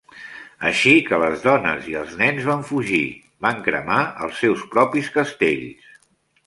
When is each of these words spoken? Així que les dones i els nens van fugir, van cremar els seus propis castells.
Així 0.69 0.93
que 1.09 1.19
les 1.23 1.43
dones 1.43 1.91
i 1.93 1.93
els 2.01 2.17
nens 2.23 2.47
van 2.49 2.65
fugir, 2.71 3.03
van 3.49 3.63
cremar 3.69 4.01
els 4.27 4.43
seus 4.47 4.69
propis 4.77 5.15
castells. 5.21 5.97